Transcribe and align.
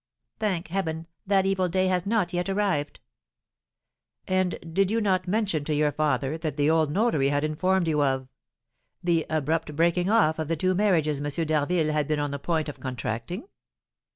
Thank 0.39 0.69
Heaven, 0.69 1.05
that 1.27 1.45
evil 1.45 1.69
day 1.69 1.85
has 1.85 2.07
not 2.07 2.33
yet 2.33 2.49
arrived!" 2.49 3.01
"And 4.27 4.57
did 4.73 4.89
you 4.89 4.99
not 4.99 5.27
mention 5.27 5.63
to 5.65 5.75
your 5.75 5.91
father 5.91 6.31
what 6.41 6.57
the 6.57 6.69
old 6.71 6.89
notary 6.89 7.29
had 7.29 7.43
informed 7.43 7.87
you 7.87 8.01
of, 8.03 8.27
the 9.03 9.27
abrupt 9.29 9.75
breaking 9.75 10.09
off 10.09 10.39
of 10.39 10.47
the 10.47 10.57
two 10.57 10.73
marriages 10.73 11.21
M. 11.21 11.45
d'Harville 11.45 11.93
had 11.93 12.07
been 12.07 12.19
on 12.19 12.31
the 12.31 12.39
point 12.39 12.67
of 12.67 12.79
contracting?" 12.79 13.47